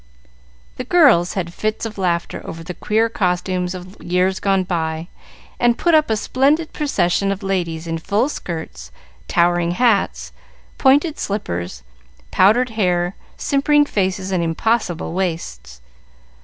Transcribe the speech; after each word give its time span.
The 0.77 0.83
girls 0.83 1.35
had 1.35 1.53
fits 1.53 1.85
of 1.85 1.99
laughter 1.99 2.41
over 2.43 2.63
the 2.63 2.73
queer 2.73 3.07
costumes 3.07 3.75
of 3.75 4.01
years 4.01 4.39
gone 4.39 4.63
by, 4.63 5.09
and 5.59 5.77
put 5.77 5.93
up 5.93 6.09
a 6.09 6.17
splendid 6.17 6.73
procession 6.73 7.31
of 7.31 7.43
ladies 7.43 7.85
in 7.85 7.99
full 7.99 8.27
skirts, 8.27 8.91
towering 9.27 9.73
hats, 9.73 10.31
pointed 10.79 11.19
slippers, 11.19 11.83
powdered 12.31 12.69
hair, 12.71 13.15
simpering 13.37 13.85
faces, 13.85 14.31
and 14.31 14.43
impossible 14.43 15.13
waists. 15.13 15.81